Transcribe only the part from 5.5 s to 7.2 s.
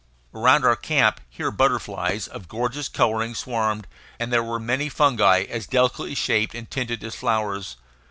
delicately shaped and tinted as